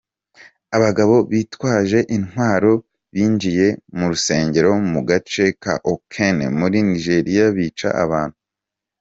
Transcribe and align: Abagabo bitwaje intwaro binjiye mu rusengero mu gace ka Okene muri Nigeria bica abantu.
Abagabo 0.75 1.15
bitwaje 1.31 1.99
intwaro 2.15 2.71
binjiye 3.13 3.67
mu 3.97 4.05
rusengero 4.11 4.71
mu 4.91 5.01
gace 5.09 5.45
ka 5.63 5.73
Okene 5.93 6.45
muri 6.59 6.77
Nigeria 6.89 7.45
bica 7.57 7.89
abantu. 8.05 8.37